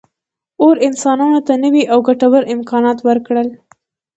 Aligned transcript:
اور 0.63 0.75
انسانانو 0.87 1.39
ته 1.47 1.53
نوي 1.63 1.83
او 1.93 1.97
ګټور 2.07 2.43
امکانات 2.55 2.97
ورکړل. 3.07 3.47